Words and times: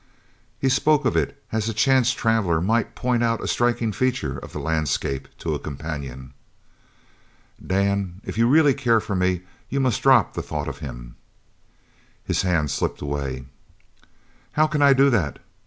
He 0.57 0.67
spoke 0.67 1.05
of 1.05 1.15
it 1.15 1.39
as 1.51 1.69
a 1.69 1.75
chance 1.75 2.11
traveller 2.11 2.59
might 2.59 2.95
point 2.95 3.21
out 3.21 3.39
a 3.43 3.47
striking 3.47 3.91
feature 3.91 4.35
of 4.39 4.51
the 4.51 4.57
landscape 4.57 5.27
to 5.37 5.53
a 5.53 5.59
companion. 5.59 6.33
"Dan, 7.63 8.19
if 8.25 8.35
you 8.35 8.47
really 8.47 8.73
care 8.73 8.99
for 8.99 9.15
me 9.15 9.43
you 9.69 9.79
must 9.79 10.01
drop 10.01 10.33
the 10.33 10.41
thought 10.41 10.67
of 10.67 10.79
him." 10.79 11.17
His 12.23 12.41
hand 12.41 12.71
slipped 12.71 13.03
away. 13.03 13.45
"How 14.53 14.65
can 14.65 14.81
I 14.81 14.93
do 14.93 15.11
that? 15.11 15.37